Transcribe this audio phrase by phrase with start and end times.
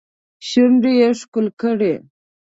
[0.47, 1.93] شونډې ښکل کړي